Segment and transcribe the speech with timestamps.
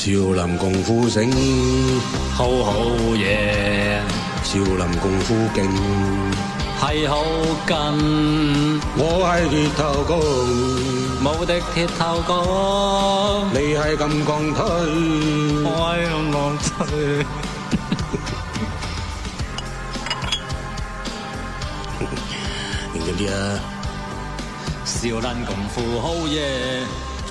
[0.00, 1.30] 少林功夫醒，
[2.32, 2.72] 好好
[3.12, 4.00] 嘢，
[4.42, 5.62] 少林功夫劲，
[6.80, 7.22] 系好
[7.68, 8.80] 劲。
[8.96, 10.16] 我系铁头功，
[11.22, 12.32] 无敌铁头功，
[13.52, 14.64] 你系金刚腿，
[15.66, 16.72] 我系金刚腿。
[22.94, 23.36] 认真啲啊！
[24.86, 26.40] 少林功夫好嘢，
[27.28, 27.30] 真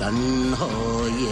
[0.56, 0.68] 好
[1.08, 1.26] 嘢。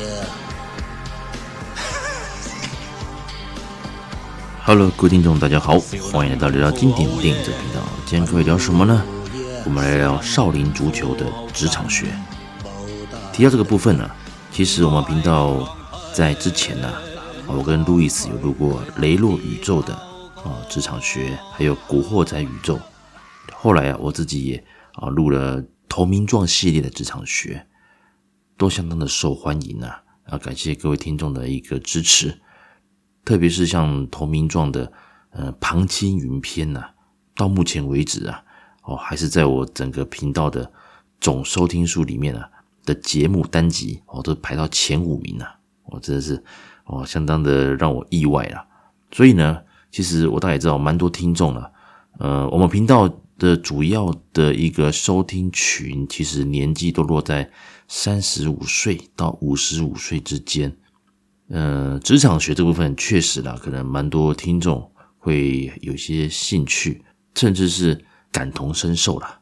[4.69, 5.81] Hello，各位听众，大家好，
[6.13, 7.83] 欢迎来到聊聊经典电影这频道。
[8.05, 9.03] 今天可以聊什么呢？
[9.65, 12.09] 我们来聊少林足球的职场学。
[13.33, 14.11] 提到这个部分呢、
[14.53, 15.75] 其实我们频道
[16.13, 16.93] 在之前呢、
[17.47, 22.79] 我跟路易斯有录过雷洛宇宙的啊职场学，还有古惑仔宇宙。
[23.55, 24.63] 后来啊，我自己也
[24.97, 27.67] 啊录了投名状系列的职场学，
[28.59, 30.03] 都相当的受欢迎啊！
[30.25, 32.43] 啊，感谢各位听众的一个支持。
[33.29, 34.91] 特别是像投名状的，
[35.33, 36.83] 呃，庞青云篇呐，
[37.37, 38.43] 到目前为止啊，
[38.85, 40.73] 哦，还是在我整个频道的
[41.21, 42.49] 总收听数里面啊
[42.87, 46.43] 的节目单集，哦，都排到前五名啊，我真的是
[46.87, 48.67] 哦，相当的让我意外啦。
[49.13, 49.59] 所以呢，
[49.91, 51.71] 其实我大概知道蛮多听众了，
[52.19, 57.51] 呃，我们频道的主要的一个收听群，其实年纪都落在
[57.89, 60.75] 三十五岁到五十五岁之间。
[61.49, 67.03] 呃，职场学这部分确实啦，可能蛮多听众会有些兴趣，
[67.35, 69.41] 甚至是感同身受啦。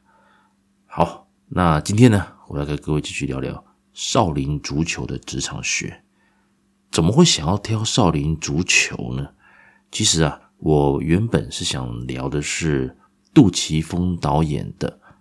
[0.87, 6.05] 好，那今天呢，我要跟各位继续聊聊少林足球的职场学。
[6.93, 9.31] 怎么会想要挑少林足球呢？
[9.91, 12.97] 其实啊，我原本是想聊的是
[13.35, 15.01] 杜琪峰导演的《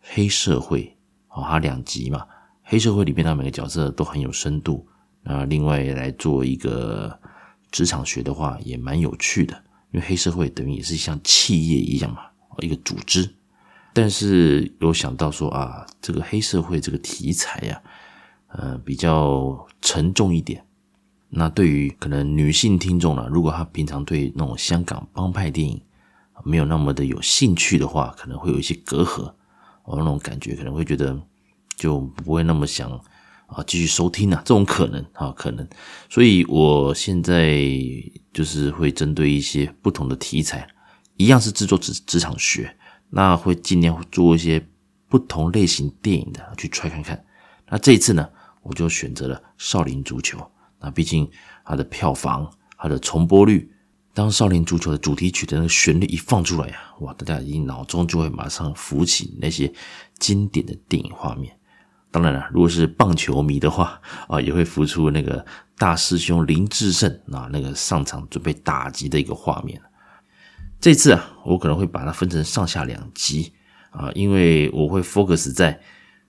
[0.00, 0.82] 黑社会》，
[1.40, 2.18] 哦，他两集嘛，
[2.64, 4.84] 《黑社会》里面他每个角色都很有深度。
[5.24, 7.18] 啊，另外来做一个
[7.70, 9.54] 职场学的话，也蛮有趣的，
[9.90, 12.22] 因为黑社会等于也是像企业一样嘛，
[12.60, 13.28] 一个组织。
[13.92, 17.82] 但是有想到说啊，这个黑社会这个题材呀，
[18.48, 20.64] 呃，比较沉重一点。
[21.28, 25.80] 那对于可能女性听众呢，如果她平常对那种香港帮派电影
[26.44, 29.24] 没有那么的有兴趣的话，可能会有一些隔阂，
[29.84, 31.20] 哦，那种感觉可能会觉得
[31.76, 32.98] 就不会那么想。
[33.48, 35.66] 啊，继续收听啊，这种可能啊，可能，
[36.08, 37.58] 所以我现在
[38.32, 40.68] 就是会针对一些不同的题材，
[41.16, 42.76] 一样是制作职职场学，
[43.08, 44.64] 那会尽量做一些
[45.08, 47.24] 不同类型电影的去 try 看看。
[47.70, 48.28] 那这一次呢，
[48.62, 50.38] 我就选择了少林足球。
[50.80, 51.28] 那毕竟
[51.64, 53.72] 它的票房、它的重播率，
[54.12, 59.72] 当少林足球的主题曲的那个旋律一放出来呀，哇，大家一脑中就会马上浮起那些
[60.18, 61.57] 经典的电影画面。
[62.10, 65.44] 当然了，如果是棒球迷的话啊，也会浮出那个
[65.76, 69.80] 大师兄林志胜啊，那个上场准备打击的一个画面。
[70.80, 73.52] 这次啊，我可能会把它分成上下两集
[73.90, 75.78] 啊，因为我会 focus 在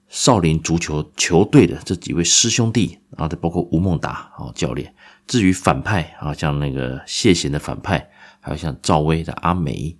[0.08, 4.94] 少林足球球队的这几位师兄弟啊，包括吴孟达啊教练。
[5.28, 8.10] 至于反派啊，像那个谢贤的反派，
[8.42, 9.96] 还有像赵薇的阿梅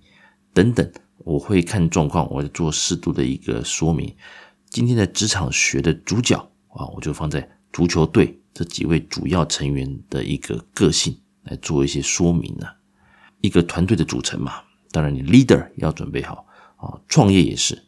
[0.52, 4.14] 等等，我会看状况，我会做适度的一个说明。
[4.70, 6.36] 今天的职场学的主角
[6.68, 12.68] 啊，我就放在足球队这几位主要成员的一个个性来做一些说明呢。
[13.40, 17.82] 一个团队的组成嘛，当然你 leader 要准备好啊，创业也是。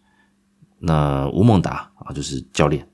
[0.81, 2.89] 那吴孟达啊，就是教练，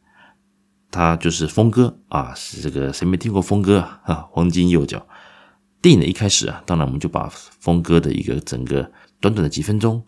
[0.90, 4.28] 他就是峰哥啊，是这个谁没听过峰哥啊？
[4.30, 5.06] 黄金右脚。
[5.80, 10.04] 电影的一开始啊，当然我们就把峰哥的一个整个短短的几分钟，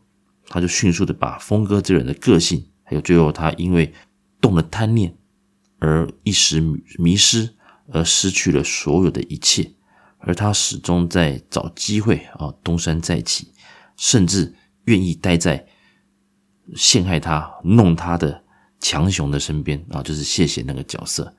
[0.49, 2.67] 他就迅速的把峰哥这人的个性。
[2.91, 3.95] 还有最后，他因为
[4.41, 5.17] 动了贪念
[5.79, 6.61] 而一时
[6.99, 7.55] 迷失，
[7.93, 9.71] 而失去了所有的一切，
[10.19, 13.53] 而他始终在找机会啊，东山再起，
[13.97, 14.53] 甚至
[14.87, 15.65] 愿意待在
[16.75, 18.43] 陷害他、弄他的
[18.81, 21.33] 强雄的身边啊，就是谢贤那个角色，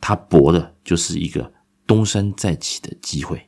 [0.00, 1.52] 他搏的就是一个
[1.86, 3.46] 东山再起的机会。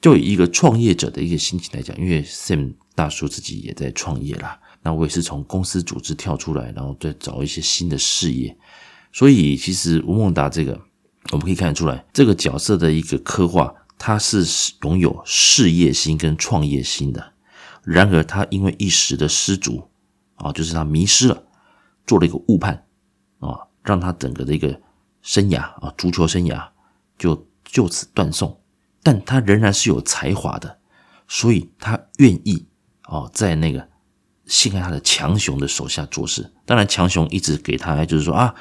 [0.00, 4.58] 就以一个创业者的一个心情来讲，因为 Sam 大叔自己也在创业啦。
[4.82, 8.56] 那我也是从公司组织跳出来，然后再找一些新的事业。
[9.12, 10.80] 所以其实吴孟达这个，
[11.32, 14.42] 我们可以看得出来，这个角色的一个刻画，他是
[14.82, 17.34] 拥有事业心跟创业心的。
[17.82, 19.90] 然而他因为一时的失足
[20.36, 21.44] 啊，就是他迷失了，
[22.06, 22.86] 做了一个误判
[23.40, 24.80] 啊，让他整个的一个
[25.20, 26.66] 生涯啊，足球生涯
[27.18, 28.58] 就就此断送。
[29.02, 30.78] 但他仍然是有才华的，
[31.28, 32.66] 所以他愿意
[33.08, 33.89] 哦，在那个。
[34.50, 38.52] 陷害他的强雄的手下做事，当然强雄一直给他，就是说啊，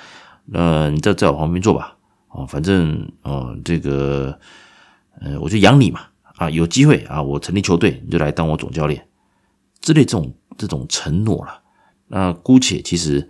[0.53, 1.97] 呃，你在在我旁边坐吧，
[2.27, 4.39] 哦，反正哦，这个
[5.19, 6.01] 呃，我就养你嘛，
[6.35, 9.03] 啊，有机会啊，我成立球队，你就来当我总教练，
[9.81, 11.59] 之类这种这种承诺了。
[12.07, 13.27] 那姑且其实，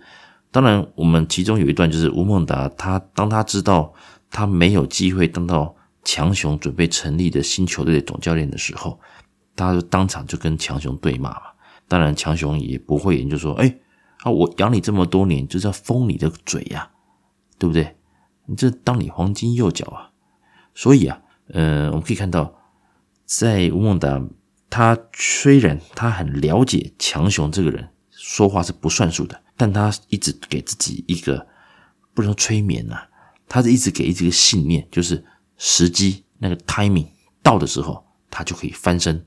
[0.50, 3.90] 当然，我们其中有一段就是吴孟达，他当他知道
[4.30, 5.74] 他没有机会当到
[6.04, 9.00] 强雄准备成立的新球队的总教练的时候，
[9.56, 11.42] 他就当场就跟强雄对骂嘛。
[11.90, 13.80] 当然，强雄也不会，就说：“哎，
[14.18, 16.88] 啊，我养你这么多年，就是要封你的嘴呀，
[17.58, 17.96] 对不对？
[18.46, 20.12] 你这当你黄金右脚啊。”
[20.72, 22.54] 所以啊，呃，我们可以看到，
[23.26, 24.22] 在吴孟达，
[24.70, 27.88] 他虽然他很了解强雄这个人。
[28.12, 31.46] 说话是不算数的，但他一直给自己一个
[32.14, 33.08] 不能说催眠呐、啊，
[33.48, 35.24] 他是一直给一个信念，就是
[35.56, 37.08] 时机那个 timing
[37.42, 39.26] 到的时候，他就可以翻身。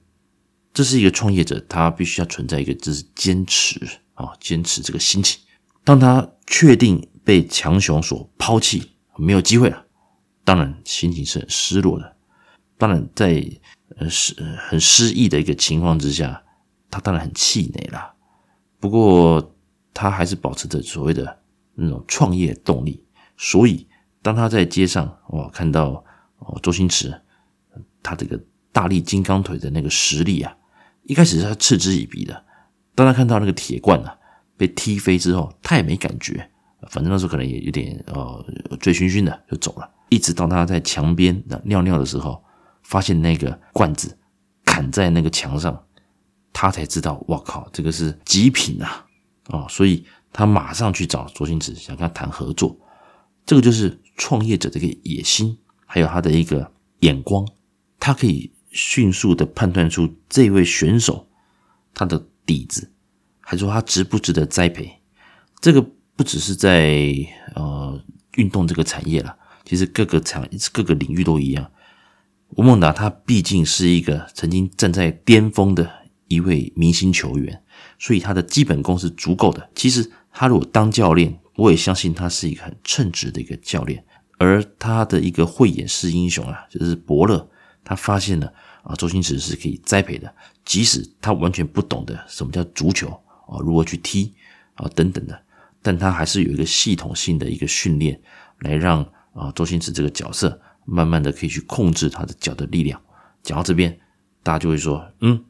[0.74, 3.80] 这是一个创业者，他必须要存在一个就是坚持
[4.16, 5.40] 啊，坚持这个心情。
[5.84, 9.86] 当他确定被强雄所抛弃，没有机会了，
[10.44, 12.16] 当然心情是很失落的。
[12.78, 13.46] 当然在
[13.98, 16.44] 呃失很失意的一个情况之下，
[16.90, 18.14] 他当然很气馁了。
[18.80, 19.56] 不过，
[19.94, 21.40] 他还是保持着所谓的
[21.76, 23.06] 那种创业动力。
[23.38, 23.88] 所以，
[24.22, 26.04] 当他在街上哦看到
[26.40, 27.22] 哦周星驰，
[28.02, 28.42] 他这个
[28.72, 30.56] 大力金刚腿的那个实力啊，
[31.04, 32.44] 一开始是他嗤之以鼻的。
[32.96, 34.16] 当他看到那个铁罐啊
[34.58, 36.50] 被踢飞之后，他也没感觉，
[36.90, 38.46] 反正那时候可能也有点呃
[38.80, 39.90] 醉醺醺的就走了。
[40.10, 42.44] 一直到他在墙边那尿尿的时候，
[42.84, 44.18] 发现那个罐子
[44.64, 45.84] 砍在那个墙上。
[46.56, 49.04] 他才知道，哇靠，这个是极品啊！
[49.48, 52.78] 哦，所以他马上去找周星驰，想跟他谈合作。
[53.44, 55.58] 这个就是创业者的一个野心，
[55.88, 57.44] 还有他的一个眼光，
[58.00, 61.26] 他可以迅速的判断出这位选手
[61.94, 62.92] 他的底子，
[63.40, 64.92] 还说他值不值得栽培。
[65.62, 65.82] 这个
[66.18, 67.16] 不只是在
[67.56, 67.98] 呃
[68.36, 69.34] 运动这个产业了，
[69.64, 71.72] 其实各个产各个领域都一样。
[72.58, 76.04] 吴孟达他毕竟是一个曾经站在巅峰的。
[76.30, 77.62] 一位明星球员，
[78.00, 79.70] 所以他的基本功是足够的。
[79.76, 84.04] 其实他如果当教练，我也相信他是一个很称职的一个教练。
[84.40, 87.48] 而他的一个慧眼识英雄啊，就是伯乐，
[87.84, 88.54] 他发现了
[88.84, 90.34] 啊，周星驰是可以栽培的，
[90.66, 93.08] 即使他完全不懂得什么叫足球
[93.48, 94.34] 啊，如何去踢
[94.76, 95.40] 啊等等的，
[95.82, 98.20] 但他还是有一个系统性的一个训练，
[98.60, 99.04] 来让
[99.34, 103.00] 啊周星驰这个角色慢慢的可以去控制他的脚的力量。
[103.42, 104.00] 讲到这边，
[104.42, 105.44] 大家就会说，嗯。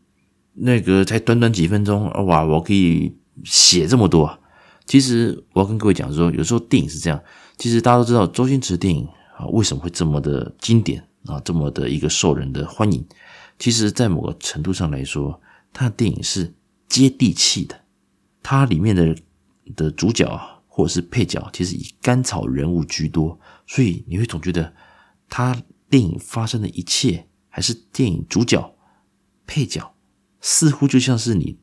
[0.56, 2.46] 那个才短短几分钟，哇！
[2.46, 4.40] 我可以写这么多。
[4.86, 7.20] 其实我要跟各位讲说，有时候电影是这样。
[7.58, 9.04] 其实大家都知道，周星驰电影
[9.36, 13.06] 啊为什么会这么的经典啊，这么的一个受人的欢迎。
[13.60, 15.42] 其实，在某个程度上来说，
[15.72, 16.54] 他的电影是
[16.88, 17.82] 接地气的。
[18.42, 19.16] 它里面的
[19.76, 20.28] 的主角
[20.68, 24.74] 或者是配角，其实以甘草人物居多，所以你会总觉得
[25.30, 25.56] 他
[25.90, 28.76] 电影发生的一切，还是电影主角
[29.48, 29.94] 配角。
[30.42, 31.58] 似乎就像是你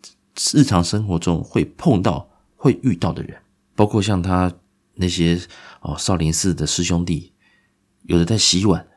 [0.54, 3.36] 日常生活中会碰到、会遇到的人，
[3.74, 4.50] 包括像他
[4.94, 5.38] 那些
[5.82, 7.34] 哦少林寺的师兄弟，
[8.04, 8.88] 有的在洗碗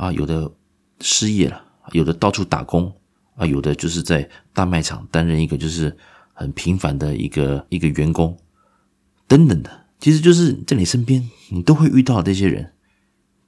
[0.00, 0.50] 啊，有的
[1.02, 1.62] 失业了，
[1.92, 2.90] 有的到处打工
[3.36, 5.94] 啊，有的就是在大卖场担任一个就是
[6.32, 8.34] 很平凡的一个一个员工
[9.28, 12.72] 等等的，其实就是在你身边，你都会遇到这些人。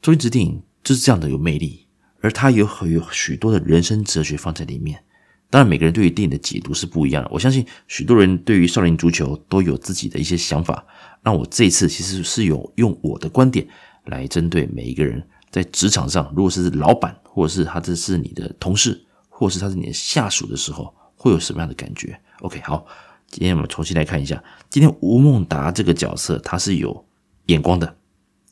[0.02, 1.86] 周星驰电影就是这样的有魅力，
[2.20, 5.02] 而他有很有许多的人生哲学放在里面。
[5.48, 7.30] 当然，每个人对于电影的解读是不一样的。
[7.32, 10.84] 我相信许多人对于少林足球都有自己的一些想法。
[11.22, 13.66] 那我这一次其实是有用我的观点
[14.04, 22.84] 来针对每一个人在职场上，如果是老板，或者是他这是你的同事，或者是他是你的下属的时候，会有什么样的感觉？OK，好，
[23.28, 27.06] 今天我们重新来看一下，今天吴孟达这个角色他是有
[27.46, 27.96] 眼光的，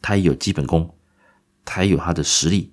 [0.01, 0.95] 他也有基本功，
[1.65, 2.73] 他也有他的实力。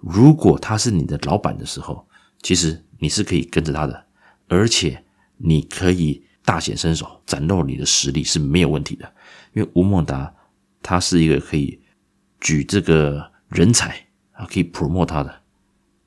[0.00, 2.06] 如果他是你的老板的时候，
[2.42, 2.82] 其实。
[2.98, 4.06] 你是可以跟着他的，
[4.48, 5.04] 而且
[5.36, 9.04] 你可以大显身手，展露你的实力是没有问题的。
[9.52, 10.34] 因为吴孟达
[10.80, 11.78] 他是一个可以
[12.40, 15.42] 举这个人才啊，可以 promote 他的。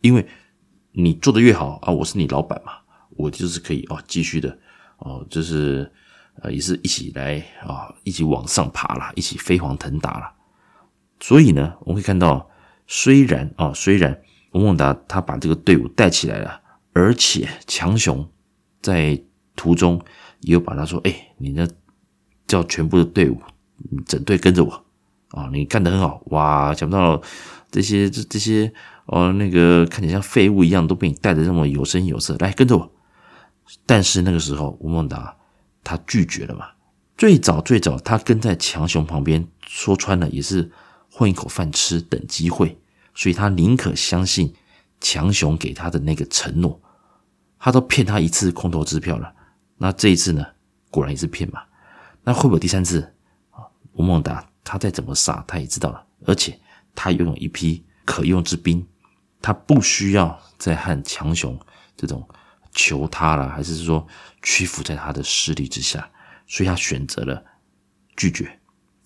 [0.01, 0.25] 因为
[0.91, 2.73] 你做的越好啊，我是你老板嘛，
[3.09, 4.57] 我就是可以哦，继续的
[4.97, 5.91] 哦，就是
[6.41, 10.31] 呃，也是一起来啊，一起往上爬了，一起飞黄腾达了。
[11.19, 12.49] 所以呢，我们会看到，
[12.87, 14.21] 虽然啊，虽然
[14.53, 16.61] 吴孟达他把这个队伍带起来了。
[16.91, 18.29] 而且强雄
[18.81, 19.23] 在
[19.55, 20.03] 途中
[20.41, 21.65] 也有把他说：“哎，你呢，
[22.47, 23.39] 叫全部的队伍
[24.05, 24.85] 整队跟着我
[25.29, 25.49] 啊！
[25.51, 26.73] 你干得很好哇！
[26.73, 27.21] 想不到
[27.71, 28.71] 这些这这些
[29.05, 32.91] 哦，那个看起来像废物一样，都被你带得这么有声有色，来跟着我。”
[33.85, 35.37] 但是那个时候，吴孟达
[35.83, 36.67] 他拒绝了嘛。
[37.17, 40.71] 最早最早，他跟在强雄旁边，说穿了也是
[41.11, 42.79] 混一口饭吃等机会，
[43.13, 44.53] 所以他宁可相信
[44.99, 46.81] 强雄给他的那个承诺，
[47.59, 49.33] 他都骗他一次空头支票了。
[49.77, 50.45] 那这一次呢？
[50.89, 51.61] 果然也是骗嘛。
[52.23, 53.13] 那会不会第三次？
[53.51, 56.59] 啊，吴孟达他再怎么傻，他也知道了，而且
[56.93, 58.87] 他拥有一批可用之兵，
[59.41, 61.59] 他不需要再和强雄
[61.97, 62.23] 这种
[62.71, 64.07] 求他了，还是说
[64.43, 66.07] 屈服在他的势力之下，
[66.45, 67.43] 所以他选择了
[68.15, 68.59] 拒绝，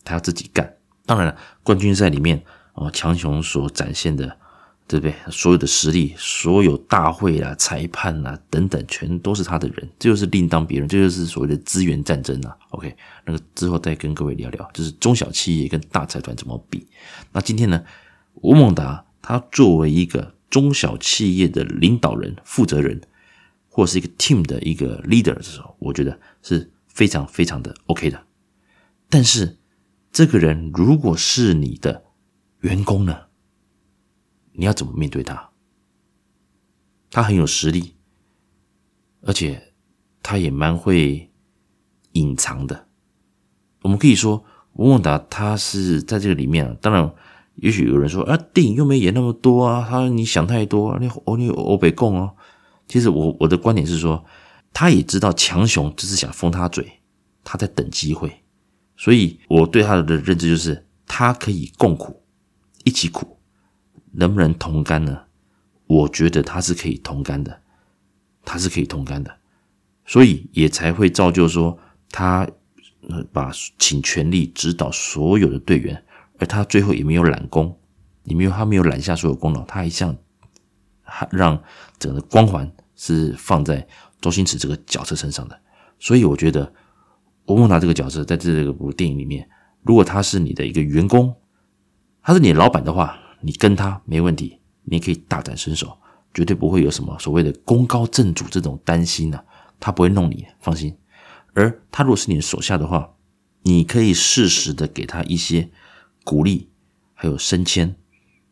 [0.04, 0.70] 他要自己干。
[1.06, 2.44] 当然了，冠军赛里面
[2.74, 4.38] 哦，强雄所展现的。
[4.88, 5.16] 对不对？
[5.32, 12.56] 所有的实力，所有大会啊、裁判啊等等，全都是他的人，这就是另当别论，这就是所谓的资源战争啊。
[12.72, 16.86] OK，那个之后再跟各位聊聊，就是中小企业跟大财团怎么比。
[17.32, 17.84] 那今天呢，
[18.36, 23.02] 吴孟达他作为一个中小企业的领导人、负责人，
[23.70, 28.22] 或是一个 team 的一个 leader 的时候，我觉得是非常非常的 OK 的。
[29.10, 29.58] 但是，
[30.12, 32.04] 这个人如果是你的
[32.60, 33.18] 员工呢？
[34.54, 35.50] 你要怎么面对他？
[37.12, 37.96] 他很有实力，
[39.22, 39.74] 而且
[40.24, 41.32] 他也蛮会
[42.14, 42.88] 隐藏的。
[43.84, 44.44] 我们可以说，
[44.74, 46.76] 吴孟达他是在这个里面啊。
[46.82, 47.14] 当然，
[47.56, 52.36] 也许有人说啊，电影又没演那么多啊，他你想太多啊，你哦你欧北共哦。
[52.88, 54.26] 其实我我的观点是说，
[54.74, 57.00] 他也知道强雄只是想封他嘴，
[57.44, 58.44] 他在等机会。
[58.98, 62.24] 所以我对他的认知就是，他可以共苦，
[62.84, 63.38] 一起苦。
[64.14, 65.24] 能不能同甘呢？
[65.86, 67.62] 我觉得他是可以同甘的，
[68.46, 69.36] 他是可以同甘的，
[70.06, 71.78] 所以也才会造就说
[72.10, 72.48] 他
[73.32, 76.04] 把请全力指导所有的队员，
[76.40, 77.78] 而他最后也没有揽功，
[78.24, 80.16] 也没有他没有揽下所有功劳，他还像
[81.30, 81.62] 让
[82.00, 83.86] 整个光环是放在
[84.22, 85.60] 周星驰这个角色身上的，
[86.00, 86.74] 所以我觉得
[87.48, 89.48] 吴孟达这个角色在这个部电影里面，
[89.82, 91.36] 如果他是你的一个员工，
[92.22, 93.20] 他是你的老板的话。
[93.46, 95.98] 你跟他没问题，你可以大展身手，
[96.34, 99.44] 绝对不会有什么所谓的功高震主这种担心呢、
[99.82, 100.98] 他不会弄你，放心。
[101.54, 103.16] 而他如果是你的手下的话，
[103.64, 105.70] 你可以适时的给他一些
[106.24, 106.70] 鼓励，
[107.14, 107.96] 还有升迁，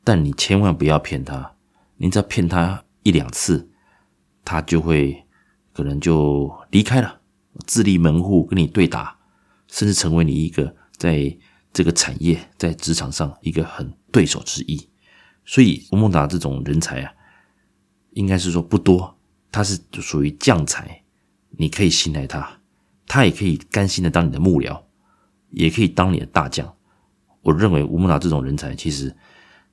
[0.04, 1.54] 但你千万不要骗他，
[1.96, 3.70] 你只要骗他一两次，
[4.44, 5.26] 他就会
[5.74, 7.22] 可能就离开了，
[7.66, 9.18] 自立门户跟你对打，
[9.68, 11.38] 甚至成为你一个在。
[11.74, 14.90] 这个产业在职场上一个很对手之一，
[15.46, 17.14] 所以吴孟达这种人才啊，
[18.12, 19.18] 应该是说不多，
[19.52, 21.04] 他是属于将才，
[21.52, 22.60] 你可以信赖他，
[23.08, 24.84] 他也可以甘心的当你的幕僚，
[25.52, 26.76] 也可以当你的大将。
[27.42, 29.16] 我认为吴孟达这种人才其实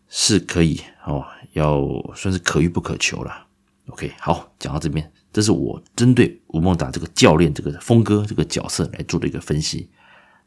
[0.06, 1.82] 是可以哦，要
[2.14, 3.46] 算是可遇不可求了。
[3.88, 9.90] OK，好，讲到这边，这是我针对吴孟达这个教练、这个峰哥这个角色来做的一个分析。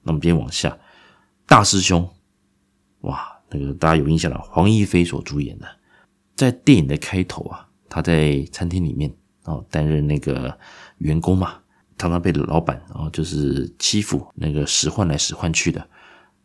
[0.03, 0.77] 那么今天往下。
[1.45, 2.10] 大师兄，
[3.01, 5.67] 哇，那个大家有印象了，黄一飞所主演的，
[6.36, 10.57] 在电影的开头啊，他在餐厅里面哦担任那个
[11.00, 11.60] 员工嘛，
[11.98, 15.86] 常常被老板哦就是欺负，那个使唤来使唤去的，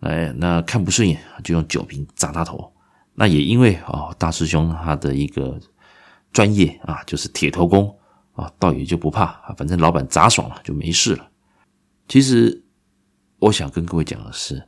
[0.00, 2.73] 哎，那看不顺眼就用酒瓶砸他头。
[3.15, 5.61] 那也因为哦大师兄他的一个
[6.33, 7.97] 专业啊，就是铁头功
[8.33, 11.31] 啊，倒也就不怕啊，反正老板砸爽了就没事了。
[12.09, 12.65] 其实
[13.38, 14.67] 我想跟各位讲的是。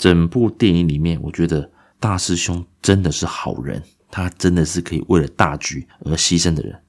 [0.00, 6.82] 整部电影里面，我觉得大师兄真的是好人，他真的是可以为了大局而牺牲的人。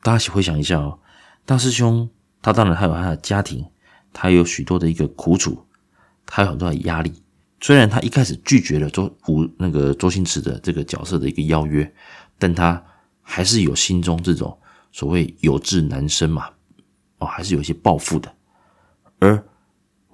[0.00, 0.96] 大家回想一下哦，
[1.44, 2.08] 大师兄
[2.40, 3.66] 他当然还有他的家庭，
[4.12, 5.66] 他有许多的一个苦楚，
[6.24, 7.12] 他有很多的压力。
[7.60, 11.92] 虽然他一开始拒绝了周吴那个周星驰的这个角色的一个邀约，
[12.38, 12.80] 但他
[13.22, 14.56] 还是有心中这种
[14.92, 16.48] 所谓有志难伸嘛，
[17.18, 18.32] 哦，还是有一些抱负的，
[19.18, 19.44] 而。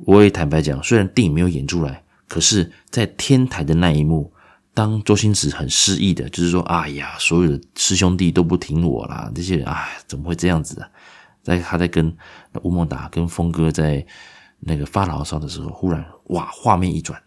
[0.07, 4.33] 我也坦白讲，虽然电影没有演出来，可是，在天台的那一幕，
[4.73, 10.89] 当周星驰很失意的，就是说：“哎呀，所有的师兄弟都不挺我啦，这些人，哎，怎么会这样子啊？”
[11.43, 12.15] 在他在跟
[12.63, 14.05] 吴孟达、跟峰哥在
[14.59, 17.21] 那个发牢骚的时候，忽然哇，画面一转，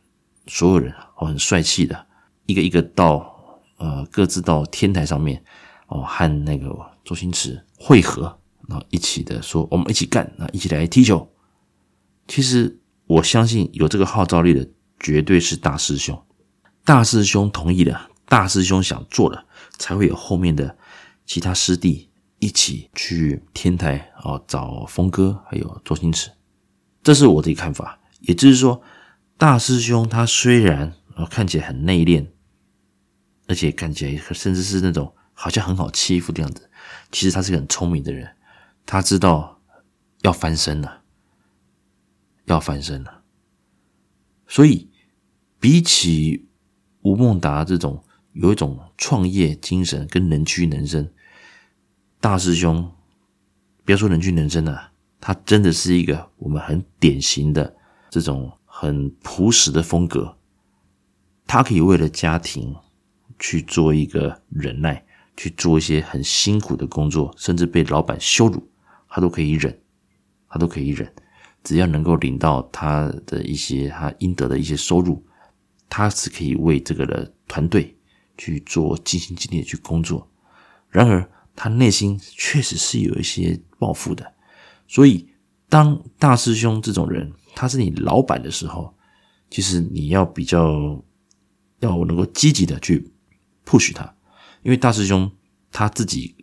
[0.48, 2.06] 所有人哦很帅气的，
[2.46, 3.36] 一个一个到
[3.78, 5.44] 呃各自到天台上面
[5.88, 6.70] 哦和那个
[7.04, 8.38] 周星驰会合，
[8.68, 11.28] 然后一起的说：“我们一起干啊，一起来踢球。”
[12.28, 14.68] 其实我相信有这个号召力的
[15.00, 16.22] 绝对是大师兄，
[16.86, 19.46] 大师兄同意了，大师兄想做了，
[19.78, 20.78] 才会有后面的
[21.26, 26.32] 其他师弟一起去天台哦找峰哥还有周星驰，
[27.04, 28.00] 这是我的看法。
[28.22, 28.82] 也就是说，
[29.38, 30.94] 大师兄他虽然
[31.30, 32.26] 看起来很内敛，
[33.48, 36.70] 而且看起来甚至是那种好像很好欺负的样子，
[37.12, 38.34] 其实他是个很聪明的人，
[38.86, 39.62] 他知道
[40.22, 41.03] 要翻身了。
[42.46, 43.24] 要翻身了，
[44.48, 44.90] 所以
[45.60, 46.48] 比起
[47.02, 51.14] 吴孟达这种有一种创业精神跟能屈能伸，
[52.20, 52.92] 大师兄，
[53.86, 57.76] 不要说能屈能伸了，他真的是一个我们很典型的
[58.10, 60.38] 这种很朴实的风格。
[61.46, 62.76] 他可以为了家庭
[63.40, 65.06] 去做一个忍耐，
[65.38, 68.70] 去做一些很辛苦的工作，甚至被老板羞辱，
[69.08, 69.82] 他都可以忍，
[70.50, 71.14] 他都可以忍。
[71.64, 75.26] 只要能够领到他的一些他应得的一些收入，
[75.90, 77.98] 他是可以为这个的团队
[78.38, 80.30] 去做尽心尽力的去工作。
[80.90, 84.34] 然而，他内心确实是有一些抱负的。
[84.88, 85.30] 所以，
[85.70, 88.94] 当大师兄这种人他是你老板的时候，
[89.50, 91.04] 其实你要比较
[91.80, 93.12] 要能够积极的去
[93.66, 94.14] push 他，
[94.62, 95.32] 因为大师兄
[95.72, 96.36] 他自己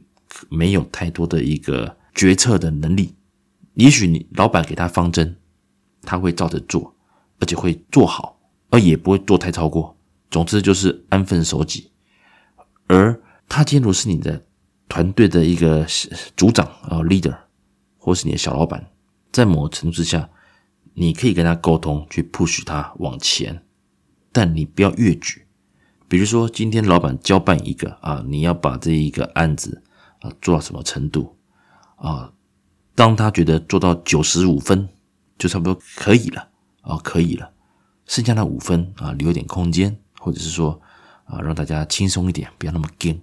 [0.48, 3.14] 没有太多的一个决策的能力。
[3.80, 5.38] 也许你老板给他方针，
[6.02, 6.94] 他会照着做，
[7.38, 9.96] 而且会做好，而也不会做太超过。
[10.30, 11.90] 总之就是安分守己。
[12.88, 13.18] 而
[13.48, 14.44] 他今天如果是你的
[14.86, 15.86] 团队的一个
[16.36, 17.34] 组长啊，leader，
[17.96, 18.90] 或是你的小老板，
[19.32, 20.28] 在某程度之下，
[20.92, 23.64] 你可以跟他沟通，去 push 他往前，
[24.30, 25.46] 但你不要越矩。
[26.06, 29.82] 比如说，今天老板交办一个啊，你要把这一个案子
[30.20, 31.38] 啊做到什么程度
[31.96, 32.34] 啊？
[32.94, 34.88] 当他觉得做到九十五分，
[35.38, 36.48] 就差不多可以了
[36.82, 37.50] 啊，可以了。
[38.06, 40.80] 剩下的五分啊，留点空间，或者是说
[41.24, 43.22] 啊，让大家轻松一点，不要那么紧。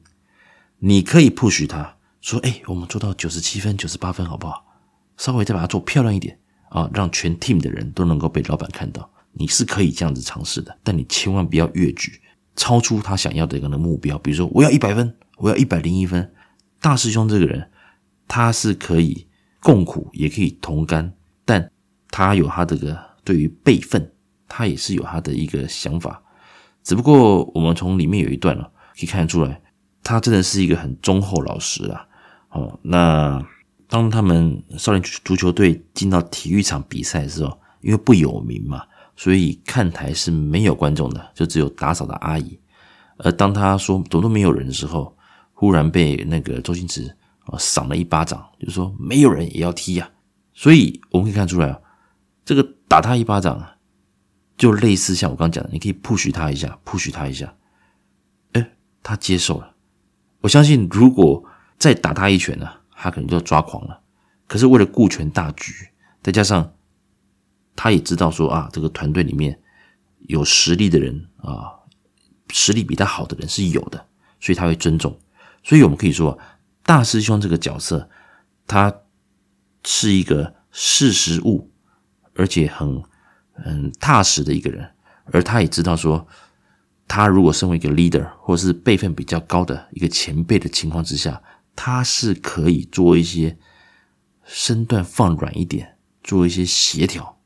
[0.80, 4.66] 你可以 push 他说：“哎，我们做到九十七分、九十八分，好不好？
[5.18, 9.10] 稍微再把它做漂亮一点啊，让全 team 的人都能够被老板看到。
[9.34, 12.22] 你是可以这样子尝试的，但你千万不要越矩，
[12.56, 14.18] 超出他想要的一个的目标。
[14.20, 16.34] 比如说，我要一百分，我要一百零一分。
[16.80, 17.70] 大师兄这个人，
[18.28, 19.27] 他是可以。”
[19.68, 21.70] 共苦也可以同甘，但
[22.10, 24.10] 他有他这个对于辈分，
[24.48, 26.24] 他也是有他的一个想法。
[26.86, 28.64] 只不过我们从里面有一段了，
[28.98, 29.62] 可以看得出来，
[30.02, 32.08] 他真的是一个很忠厚老实啊。
[32.52, 33.46] 哦，那
[33.90, 38.84] 当他们少林足球队进到体育场比赛的时候，因为不有名嘛，
[39.18, 42.58] 所以看台是没有观众的，就只有打扫的阿姨。
[43.18, 45.14] 而当他说怎么都没有人的时候，
[45.54, 47.14] 忽然被那个周星驰。
[47.48, 50.10] 啊，赏了一巴掌，就是说没有人也要踢呀，
[50.54, 51.80] 所以我们可以看出来啊，
[52.44, 53.78] 这个打他一巴掌啊，
[54.58, 57.54] 就类似像我刚刚讲的，你可以 push 他一下，push 他一下，
[58.52, 59.74] 哎，他接受了。
[60.42, 61.44] 我相信，如果
[61.78, 64.02] 再打他一拳呢，他可能就要抓狂了。
[64.46, 65.74] 可是为了顾全大局，
[66.22, 66.74] 再加上
[67.76, 69.58] 他也知道说啊，这个团队里面
[70.28, 71.72] 有实力的人啊，
[72.50, 74.06] 实力比他好的人是有的，
[74.40, 75.18] 所以他会尊重。
[75.64, 76.38] 所以我们可以说。
[76.88, 78.10] 大师兄这个角色，
[78.66, 79.02] 他
[79.84, 81.70] 是一个识时务，
[82.34, 83.04] 而且很
[83.52, 84.90] 很踏实的一个人。
[85.34, 86.26] 而他也知道说，
[87.06, 91.44] 他如果身为一个 leader 或是辈分比较高的一个前辈的情况之下，
[91.76, 93.58] 他是可以做一些
[94.46, 97.38] 身段放软一点，做一些协调。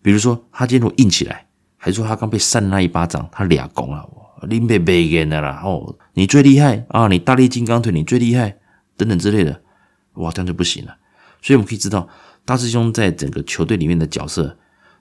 [0.00, 4.21] 比如说，他今天如果硬起来，还说他刚被扇那一巴掌，他俩拱了我。
[4.48, 7.08] 林北北演的啦，哦，你最厉害啊！
[7.08, 8.56] 你大力金刚腿，你最厉害，
[8.96, 9.62] 等等之类的，
[10.14, 10.96] 哇，这样就不行了。
[11.40, 12.08] 所以我们可以知道，
[12.44, 14.56] 大师兄在整个球队里面的角色，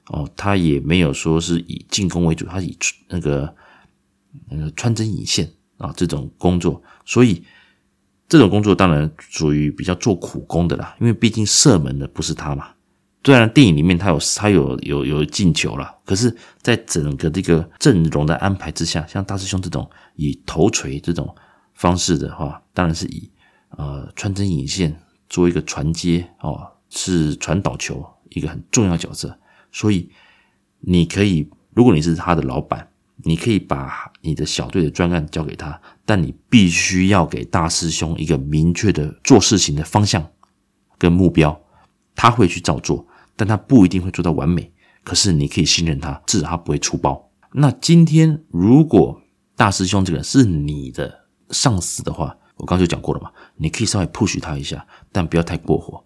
[0.07, 2.77] 哦，他也没有说是以进攻为主，他以
[3.09, 3.55] 那个
[4.49, 7.43] 那个穿针引线啊这种工作，所以
[8.27, 12.67] 这种工作当然属于比较做苦工的啦，因为毕竟射门的不是他嘛。
[13.23, 21.35] 虽然电影里面他有他有有有进球了，可是，在整个这个阵容的安排之下，像大师兄这种以头锤这种
[21.75, 23.29] 方式的话，当然是以
[23.77, 29.37] 呃穿针引线做一个传接哦，是传导球一个很重要角色。
[29.71, 30.09] 所以
[30.79, 40.27] 你可以，如果你是他的老板，你可以把你的小队的专案交给他，但你必须要给大师兄一个明确的做事情的方向
[40.97, 41.61] 跟目标，
[42.15, 43.05] 他会去照做。
[43.35, 44.71] 但他不一定会做到完美，
[45.03, 47.29] 可是你可以信任他，至少他不会出包。
[47.53, 49.21] 那今天如果
[49.55, 56.03] 大师兄这个人是你的上司的话，我刚才就讲过了嘛，你可以稍微 push 他一下，但不要太过火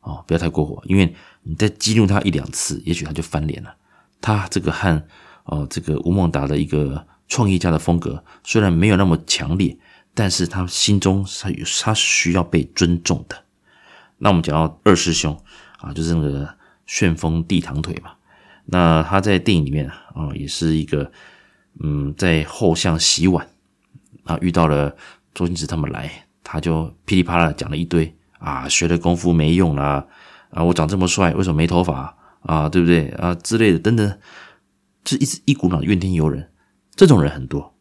[0.00, 3.74] 哦，不要太过火，因为你再激怒他一两次，也许他就翻脸了。
[4.20, 5.02] 他这个和
[5.44, 9.76] 哦这个吴孟达的一个创业家的风格虽然没有那么强烈，
[10.14, 13.36] 但是他心中他有他需要被尊重的。
[14.18, 15.38] 那我们讲到二师兄
[15.82, 16.48] 啊，就是那个。
[16.84, 18.10] 旋风地堂腿嘛，
[18.66, 21.10] 那他在电影里面啊，也是一个
[21.80, 23.48] 嗯，在后巷洗碗
[24.24, 24.94] 啊，遇到了
[25.32, 30.04] 周星驰他们来，他就噼里啪啦讲了一堆啊，学的功夫没用啦，
[30.50, 32.68] 啊，我长这么帅，为什么没头发啊？
[32.68, 33.32] 对不对啊？
[33.36, 34.18] 之类的等等，
[35.04, 36.50] 就一直一股脑怨天尤人。
[36.96, 37.74] 这种人很多，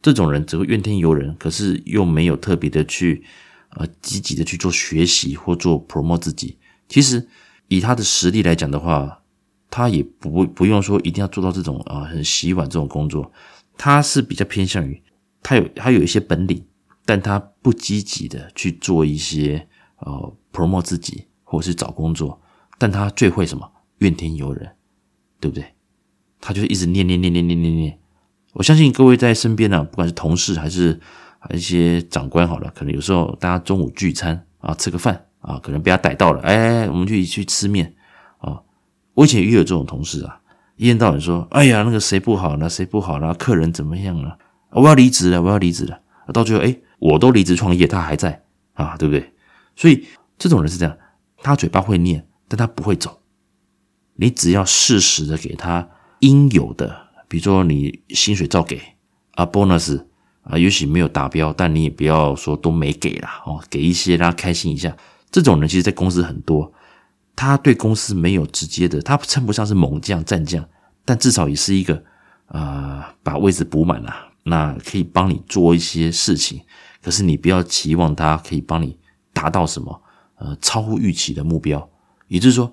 [0.00, 3.24] 这种人只会怨天尤人，可是又没有特别的去
[3.70, 6.56] 呃积极的去做学习或做 promote 自己。
[6.88, 7.28] 其实
[7.68, 9.22] 以他的实力来讲的话，
[9.70, 13.30] 他也不不用说一定要做到这种啊、很洗碗这种工作，
[13.76, 15.02] 他是比较偏向于
[15.42, 16.64] 他有他有一些本领，
[17.04, 22.40] 但他不积极的去做一些呃 promote 自己或者是找工作，
[22.78, 24.70] 但他最会什么怨天尤人，
[25.38, 25.64] 对不对？
[26.40, 27.98] 他就一直念念念念念念念。
[28.54, 30.98] 我相信各位在身边呢、啊，不管是同事还是
[31.52, 37.94] 一些长官，好了，可能有时候大家中午聚餐啊，吃个饭啊，可能被他逮到了，哎，我们去去吃面
[38.38, 38.60] 啊。
[39.14, 40.40] 我以前也有这种同事啊，
[40.76, 44.38] 一天到晚说，哎呀，那个谁不好了，谁不好了，客人怎么样了，
[44.70, 46.00] 我要离职了，我要离职了。
[46.32, 49.32] 到最后，哎，我都离职创业，他还在啊，对不对？
[49.74, 50.96] 所以这种人是这样，
[51.42, 53.20] 他嘴巴会念，但他不会走。
[54.16, 55.88] 你只要适时的给他
[56.20, 57.08] 应有的。
[57.28, 58.80] 比如说你薪水照给
[59.32, 60.02] 啊，bonus
[60.42, 64.96] 啊，也许没有达标，但你也不要说都没给啦哦，给一些让他开心一下。
[65.30, 66.72] 这种人其实，在公司很多，
[67.36, 70.66] 他对公司没有直接的，他称不上是猛将战将，
[71.04, 72.02] 但至少也是一个、
[72.46, 74.14] 呃，把位置补满了，
[74.44, 76.62] 那可以帮你做一些事情。
[77.02, 78.98] 可是你不要期望他可以帮你
[79.32, 80.02] 达到什么
[80.36, 81.88] 呃超乎预期的目标，
[82.26, 82.72] 也就是说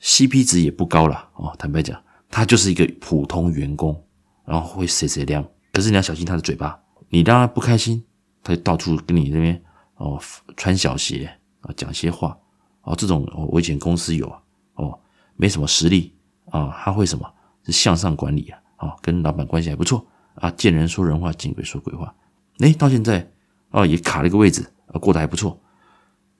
[0.00, 2.00] ，CP 值也不高了哦，坦白讲。
[2.30, 4.04] 他就是一个普通员工，
[4.44, 5.42] 然后会碎碎念，
[5.72, 8.04] 可是你要小心他的嘴巴，你让他不开心，
[8.42, 9.62] 他就到处跟你这边
[9.96, 10.20] 哦
[10.54, 12.38] 穿小鞋啊，讲些话
[12.82, 14.40] 哦，这种危险公司有啊
[14.74, 14.98] 哦，
[15.36, 16.14] 没什么实力
[16.50, 17.30] 啊，他会什么
[17.64, 22.14] 是向上管理啊，啊，跟老板关系还不错啊，见人说人话，见鬼说鬼话，
[22.60, 23.30] 诶，到现在
[23.70, 25.60] 哦也卡了一个位置啊，过得还不错，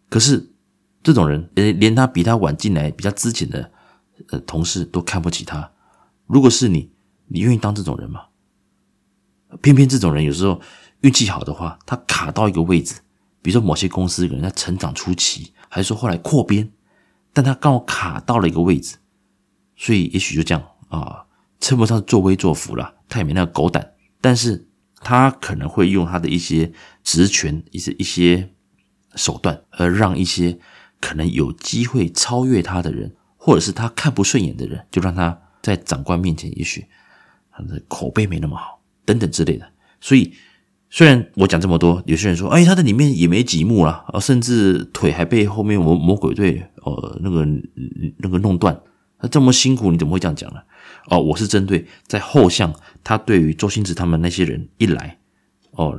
[0.08, 0.52] 可是
[1.02, 3.70] 这种人连，连他比他晚进来比较资浅的
[4.30, 5.70] 呃同事都看不起他。
[6.26, 6.90] 如果是你，
[7.26, 8.26] 你愿意当这种人吗？
[9.62, 10.60] 偏偏这种人有时候
[11.00, 13.00] 运气好的话，他卡到一个位置，
[13.42, 16.70] 比如说某些公司可能在成长初期，还是说后来扩编，
[17.32, 18.96] 但他刚好卡到了一个位置，
[19.76, 21.24] 所以也许就这样啊，
[21.60, 24.68] 称不上作威作福了，他也没那个狗胆，但是
[25.00, 26.72] 他可能会用他的一些
[27.02, 28.50] 职权、一些一些
[29.14, 30.58] 手段，而让一些
[31.00, 35.40] 可能有机会超越他的人，或者是他看不顺眼的人，就让他。
[35.60, 36.86] 在长官面前，也许
[37.50, 39.68] 他的口碑没那么好，等等之类的。
[40.00, 40.32] 所以，
[40.90, 47.46] 虽然我讲这么多，有些人说：“哎，他在里面也没几幕了，甚至腿还被后面魔魔鬼队哦那个
[48.18, 48.80] 那个弄断。
[49.18, 50.60] 他这么辛苦，你怎么会这样讲呢？”
[51.10, 55.18] 哦，我是针对在后巷，他对于周星驰他们那些人一来，
[55.72, 55.98] 哦，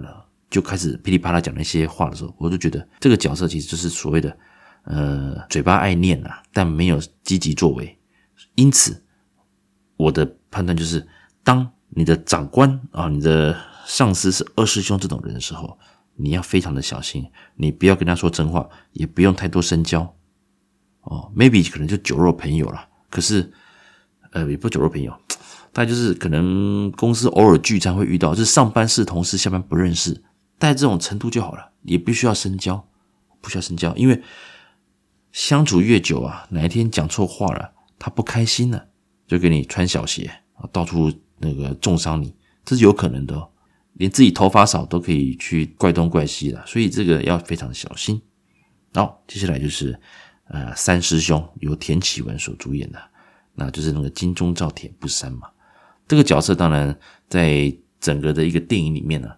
[0.50, 4.36] 就开始噼里啪啦讲那些话的时候，我就觉得这个角色其实就是所谓的
[4.84, 7.98] 呃嘴巴爱念啊，但没有积极作为，
[8.56, 9.04] 因此。
[9.98, 11.06] 我的判断就是，
[11.44, 13.54] 当你的长官啊，你的
[13.90, 15.76] 上司是二师兄这种人的时候，
[16.16, 20.16] 你要非常的小心，你不要跟他说真话，也不用太多深交
[21.02, 21.32] 哦。
[21.36, 23.52] Maybe 可能就酒肉朋友了，可是
[24.32, 25.12] 呃，也不酒肉朋友，
[25.74, 30.14] 大概就是可能公司偶尔聚餐会遇到，就是上班是同事，下班不认识，
[30.60, 32.88] 大概这种程度就好了，也不需要深交，
[33.42, 34.22] 不需要深交，因为
[35.32, 38.86] 相处越久啊，哪一天讲错话了，他不开心了。
[39.28, 43.50] 就给你穿小鞋啊，到处那个重伤你，这是有可能的哦。
[44.00, 48.20] 连自己头发少都可以去怪东怪西的，所以这个要非常小心。
[48.94, 50.00] 好，接下来就是
[50.48, 53.00] 呃三师兄由田启文所主演的，
[53.56, 55.50] 那就是那个金钟罩铁布衫嘛。
[56.08, 59.30] 这个角色当然在整个的一个电影里面呢，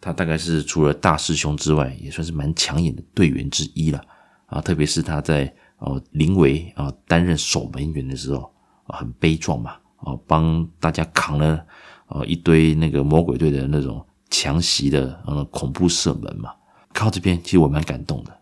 [0.00, 4.04] 他大概是除了大师兄之外，也算是蛮抢眼的队员之一了
[4.46, 4.60] 啊。
[4.60, 8.52] 特别是他在哦临危啊担任守门员的时候。
[8.90, 11.62] 很悲壮嘛，啊，帮大家扛了
[12.08, 16.52] 呃一堆那个魔鬼队的那种强袭的呃恐怖射门嘛，
[16.92, 18.38] 看到这边其实我蛮感动的。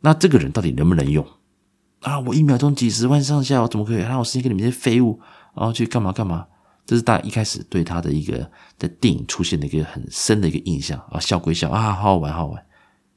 [0.00, 1.26] 那这个人到底能不能用
[2.00, 2.20] 啊？
[2.20, 5.18] 我一秒钟几十万上下，我怎么可以让我时间跟你们这些废物
[5.54, 6.46] 然后去干嘛干嘛？
[6.84, 12.64] 这是大家一开始对他的一个在电影出现的一个很深的一个印象啊，笑归笑啊，好好玩好好玩，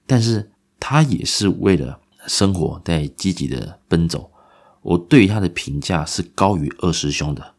[0.08, 4.32] 但是他也是为了生活在积极的奔走。
[4.82, 7.54] 我对于他的评价是高于二师兄的，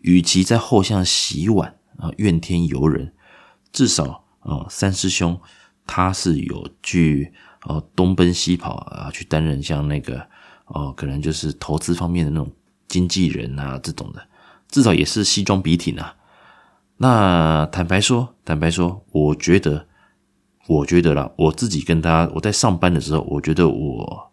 [0.00, 3.12] 与其在后巷洗碗啊怨天尤人，
[3.72, 5.40] 至少啊三师兄
[5.86, 7.32] 他是有去
[7.66, 10.26] 呃东奔西跑啊去担任像那个
[10.66, 12.50] 哦可能就是投资方面的那种
[12.88, 14.26] 经纪人啊这种的，
[14.68, 16.16] 至少也是西装笔挺啊。
[16.96, 19.86] 那坦白说，坦白说，我觉得，
[20.66, 24.32] 我觉得啦，我自己跟他我在上班的时候，我觉得我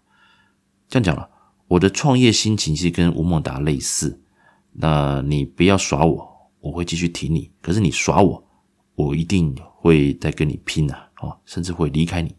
[0.89, 1.29] 这样讲了。
[1.69, 4.21] 我的创业心情其实跟吴孟达类似，
[4.79, 6.27] 那你不要耍我，
[6.59, 7.49] 我会继续挺你。
[7.61, 8.43] 可是你耍我，
[8.95, 12.35] 我一定会再跟你拼啊，哦，甚至会离开你。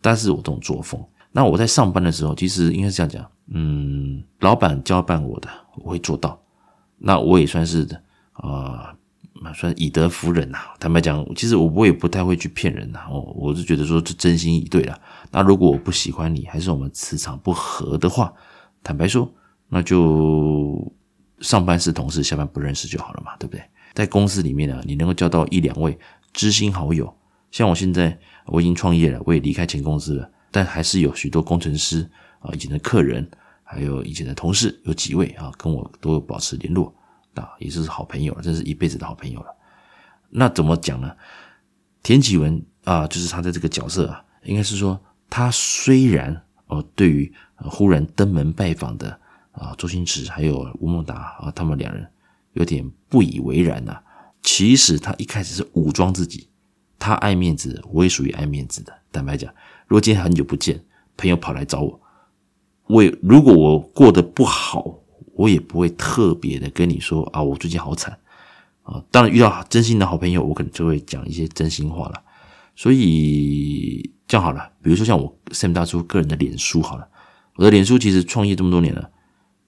[0.00, 6.40] 但是我这种作风，那我在上班的时候，其实应该是这样讲，嗯，老板交办我的，我会做到。
[6.98, 7.86] 那我也算是
[8.32, 8.94] 啊。
[9.56, 10.58] 算以德服人呐。
[10.78, 13.00] 坦白讲，其实我我也不太会去骗人呐。
[13.10, 14.96] 哦，我是觉得说这真心以对了。
[15.32, 18.32] 那如果我不喜欢你，还是我们磁场不合的话，
[18.84, 19.28] 坦白说，
[19.68, 20.92] 那就
[21.42, 23.62] 上班是同事，下班不认识就好了嘛，对不对？
[23.92, 25.98] 在公司里面呢，你能够交到一两位
[26.32, 27.14] 知心好友，
[27.50, 32.08] 像我现在我已经创业了，我也离开前公司了，但还是有许多工程师
[32.40, 33.28] 啊，以前的客人，
[33.62, 36.94] 还有以前的同事，有几位啊，跟我都有保持联络。
[37.34, 39.46] 啊，也是好朋友了，这是一辈子的好朋友了。
[40.28, 41.16] 那怎么讲呢？
[42.02, 49.18] 田启文啊，就是他的这个角色啊，应该是说，他虽然哦，对于忽然登门拜访的
[49.52, 52.06] 啊周星驰还有吴孟达啊，他们两人
[52.54, 53.96] 有点不以为然呐。
[54.42, 56.48] 其实他一开始是武装自己，
[56.98, 58.92] 他爱面子，我也属于爱面子的。
[59.12, 59.52] 坦白讲，
[59.86, 60.84] 如果今天很久不见，
[61.16, 62.00] 朋友跑来找我，
[62.86, 64.98] 我也如果我过得不好。
[65.34, 68.16] 我也不会特别的跟你说啊，我最近好惨
[68.82, 69.02] 啊。
[69.10, 72.22] 当然遇到真心的好朋友，我可能就会讲一些真心话了。
[72.76, 77.08] 所以这样好了，比如说像我 Sam 大叔个人的脸书好了，
[77.56, 79.10] 我的脸书其实创业这么多年了，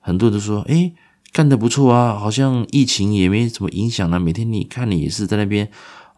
[0.07, 0.95] 很多人都说，诶，
[1.33, 4.19] 干得不错啊，好像疫情也没什么影响啊。
[4.19, 5.67] 每天你看你也是在那边，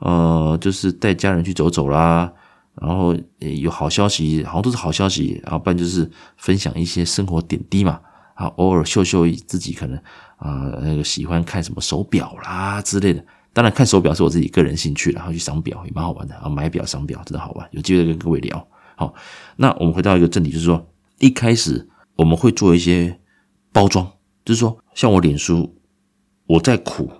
[0.00, 2.32] 呃，就是带家人去走走啦，
[2.82, 8.00] 然后有好消息，好像都是好消息，然后不然就是分享一些生活点滴嘛。
[8.34, 9.96] 啊，偶尔秀秀自己可能
[10.36, 13.24] 啊、那个喜欢看什么手表啦之类的。
[13.52, 17.66] 当然，看手表是我自己个人兴趣，然后去赏表也蛮好玩的啊，买表赏表真的好玩。
[17.70, 18.68] 有机会跟各位聊。
[18.96, 19.14] 好，
[19.56, 20.86] 那我们回到一个正题，就是说
[21.18, 23.18] 一开始我们会做一些
[23.76, 24.10] 包装，
[24.42, 25.78] 就是说像我脸书，
[26.46, 27.10] 我在苦，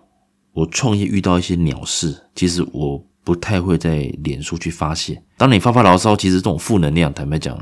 [0.55, 5.23] 我创业遇到一些鸟事，其实我不太会在脸书去发泄。
[5.37, 7.55] 当你发发牢骚，其实这种负能量，坦白讲。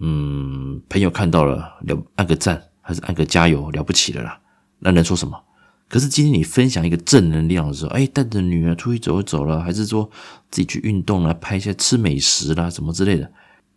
[0.00, 4.40] 嗯，朋友看到了，了按个赞，还是按个加油，了不起了啦。
[4.78, 5.38] 那能说什么？
[5.86, 10.10] 可是今天你分享一个正能量的时候，哎，带着女儿出去走一走了，还是说
[10.50, 13.30] 自己去运动了，拍一下吃美食啦，什么之类的，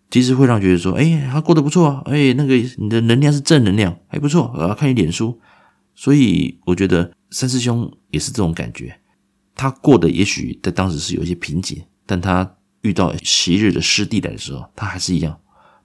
[0.09, 4.73] 其实会让觉得说，哎，他过得不错啊，哎，那个你的能量是正能量，还不错啊。
[4.73, 5.39] 看你脸书，
[5.95, 8.99] 所以我觉得三师兄也是这种感觉。
[9.55, 15.37] 他过得也许在当时是有一些瓶颈，但他遇到昔日的师弟来的时候，他还是一样。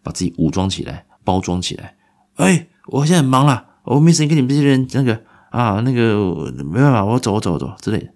[0.02, 1.96] 把自己武装起来，包装起来。
[2.34, 8.08] 哎，我现在很忙了，我没时间跟你们这些人那个啊，那个没办法，我走，我走，我走之类的。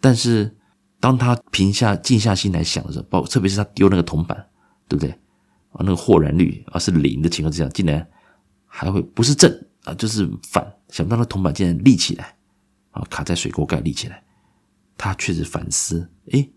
[0.00, 0.56] 但是
[0.98, 4.46] 当他平下、静下心来想的时候，包特别是他丢那个铜板，
[4.88, 5.14] 对不对？
[5.76, 8.06] 啊，那个豁然率啊是零的情况之下，竟然
[8.66, 9.50] 还会不是正
[9.84, 10.74] 啊，就是反。
[10.88, 12.36] 想不到那铜板竟然立起来
[12.90, 14.22] 啊，卡在水沟盖立起来。
[14.98, 16.48] 他确实反思，哎，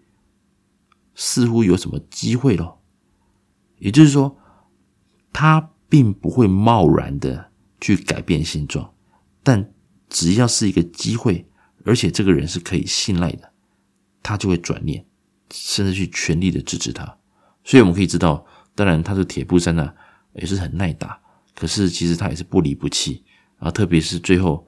[1.13, 2.82] 似乎有什么机会咯。
[3.77, 4.36] 也就是说。
[5.32, 8.93] 他并不会贸然的去改变现状，
[9.43, 9.71] 但
[10.10, 11.47] 只要是一个机会，
[11.86, 13.53] 而且这个人是可以信赖的，
[14.23, 15.05] 他就会转念，
[15.51, 17.19] 甚至去全力的支持他。
[17.63, 18.43] 所以我们可以知道，
[18.79, 19.93] 当然他的铁布衫呢
[20.35, 21.19] 也是很耐打，
[21.53, 23.21] 可是其实他也是不离不弃
[23.57, 23.69] 啊。
[23.69, 24.65] 特别是最后，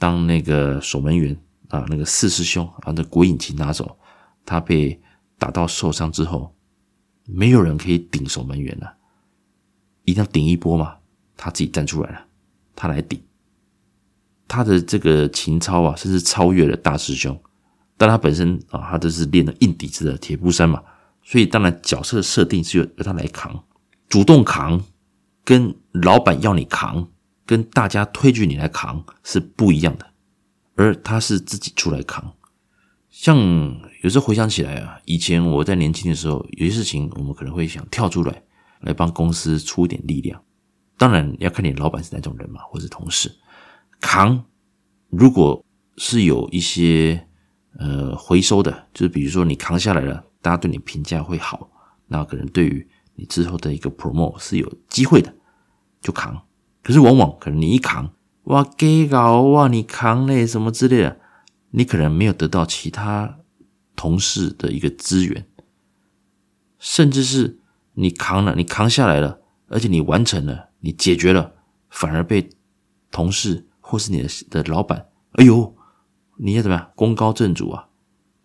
[0.00, 3.96] 当那个守门员啊，那个四师兄啊那鬼影擒拿走，
[4.44, 5.00] 他被
[5.38, 6.52] 打到受伤之后，
[7.24, 8.94] 没有人可以顶守门员了。
[10.06, 10.96] 一定要顶一波嘛，
[11.36, 12.24] 他自己站出来了，
[12.74, 13.22] 他来顶，
[14.48, 17.40] 他的这个情操啊，甚至超越了大师兄。
[17.96, 20.82] 但他本身啊，他都是练了硬底子的铁布衫嘛，
[21.22, 23.64] 所以当然角色的设定是由他来扛，
[24.08, 24.82] 主动扛，
[25.44, 27.08] 跟老板要你扛，
[27.46, 30.06] 跟大家推举你来扛是不一样的。
[30.74, 32.34] 而他是自己出来扛，
[33.10, 33.36] 像
[34.02, 38.42] 有时候回想起来啊，以前我在年轻的时候，有些事情我们可能会想跳出来。
[38.82, 40.42] 来帮公司出一点力量，
[40.98, 43.32] 当然要看你老板是哪种人嘛，或者同事
[44.00, 44.44] 扛。
[45.08, 45.64] 如果
[45.98, 47.28] 是有一些
[47.78, 51.70] 呃回收的，就是比如说你扛下来了，大家对你评价会好，
[52.08, 55.32] 那可能对于你之后的一个 promote 是有机会的，
[56.02, 56.42] 就扛。
[56.82, 58.12] 可是往往可能你一扛，
[58.44, 61.18] 哇，给搞哇，你扛嘞什么之类的，
[61.70, 63.38] 你可能没有得到其他
[63.96, 65.46] 同事的一个资源，
[66.78, 67.60] 甚至是。
[67.94, 71.52] 你扛了，你扛下来了，而且你完成了，你解决了，
[71.90, 72.48] 反而被
[73.10, 75.76] 同事或是你的的老板，哎呦，
[76.38, 76.90] 你要怎么样？
[76.96, 77.88] 功高震主啊，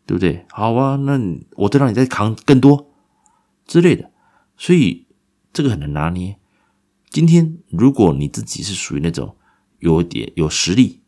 [0.08, 0.46] 对不对？
[0.50, 1.20] 好啊，那
[1.58, 2.91] 我再让你再扛更多
[3.65, 4.10] 之类的，
[4.56, 5.06] 所以
[5.52, 6.39] 这个很难拿捏。
[7.10, 9.36] 今天如果你自己是属于那种
[9.80, 11.02] 有点有实力，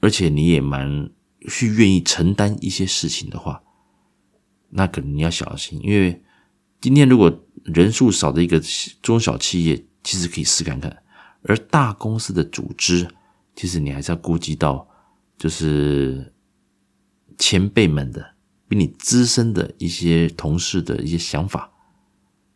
[0.00, 1.10] 而且你也蛮
[1.48, 3.62] 去愿意承担一些事情的话，
[4.70, 6.22] 那可能你要小心，因为
[6.80, 8.60] 今天如果人数少的一个
[9.02, 11.02] 中小企业，其实可以试看看，
[11.42, 13.08] 而大公司的组织，
[13.54, 14.88] 其实你还是要顾及到，
[15.36, 16.32] 就是
[17.38, 18.35] 前辈们的
[18.68, 21.70] 比你资深的一些同事的一些想法，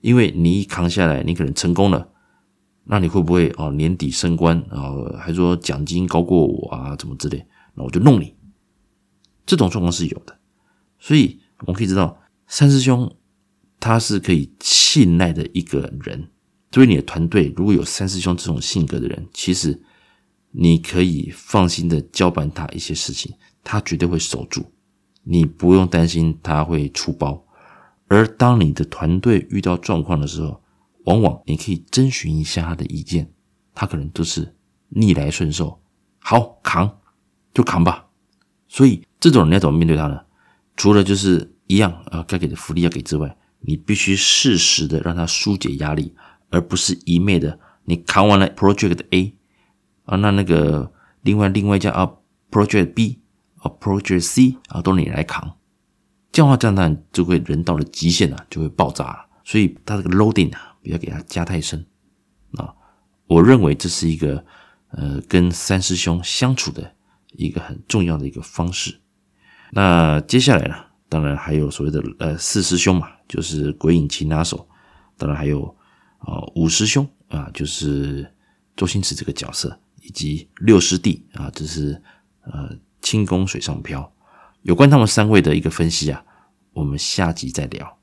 [0.01, 2.09] 因为你一扛下来，你可能成功了。
[2.85, 4.90] 那你会不会哦年底升官啊？
[5.18, 6.96] 还说奖金高过我啊？
[6.96, 7.46] 怎么之类？
[7.75, 8.35] 那我就弄你。
[9.46, 10.38] 这种状况是有的，
[10.99, 13.16] 所以我们可以知道，三师兄
[13.79, 16.29] 他是可以信赖的一个人。
[16.70, 19.81] 作为你的团队，如果有三师兄这种性格的人，其实
[20.53, 24.64] 你可以放心的交办他一些事情，他绝对会守住，
[25.23, 27.45] 你不用担心他会出包。
[28.09, 30.61] 而当你的团队遇到状况的时候，
[31.05, 33.33] 往往你可以征询一下他的意见，
[33.75, 34.55] 他可能都是
[34.89, 35.81] 逆来顺受，
[36.19, 36.99] 好扛
[37.55, 38.07] 就扛吧。
[38.69, 40.21] 所以这种人要怎么面对他呢？
[40.77, 46.15] 除了就是一样啊，该给的福利要给之外，你必须适时的让他疏解压力，
[46.51, 49.37] 而不是一昧的你扛完了 Project A
[50.05, 52.13] 啊，那那个另外另外一家啊
[52.51, 53.20] Project B
[53.62, 55.57] Approach C 啊都你来扛，
[56.33, 59.27] 降化炸弹就会人到了极限啊，就会爆炸了。
[59.44, 60.68] 所以他这个 loading 啊。
[60.83, 61.85] 不要给他加太深
[62.53, 62.75] 啊！
[63.27, 64.42] 我认为这是一个
[64.92, 66.94] 呃，跟三师兄相处的
[67.33, 68.99] 一个很重要的一个方式。
[69.73, 70.75] 那接下来呢，
[71.07, 74.66] 当然还有所谓的呃四师兄嘛，就是鬼影擒拿手，
[75.18, 75.66] 当然还有
[76.20, 78.35] 啊、呃、五师兄啊，就是
[78.75, 82.03] 周星驰这个角色，以及六师弟啊，就是
[82.44, 84.13] 呃轻功水上漂。
[84.63, 86.23] 有关他们三位的一个分析啊，
[86.73, 87.99] 我们下集再聊。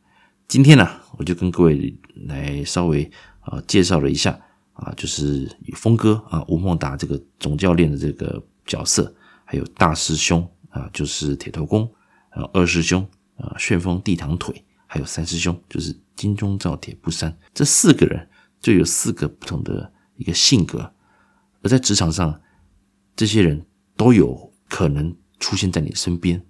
[0.47, 3.09] 今天呢、我就跟各位来稍微
[3.41, 4.39] 啊介绍了一下
[4.73, 11.83] 啊，就是峰哥啊吴孟达这个总教练的这个角色，还有大师兄啊就是铁头功，
[12.29, 13.05] 啊二师兄
[13.35, 18.27] 啊旋风地堂腿，还有三师兄就是金钟罩铁布衫，这四个人
[18.59, 20.91] 就有四个不同的一个性格，
[21.61, 22.41] 而在职场上，
[23.15, 26.45] 这些人都有可能出现在你身边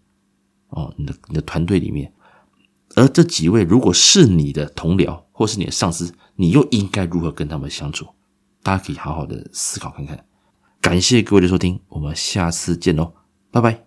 [0.69, 2.13] 哦，你的你的团队里面。
[2.95, 8.07] 而这几位如果是你的同僚或是你的上司，你又应该如何跟他们相处？
[8.63, 10.25] 大家可以好好的思考看看。
[10.81, 13.13] 感谢各位的收听，我们下次见喽，
[13.51, 13.83] 拜拜。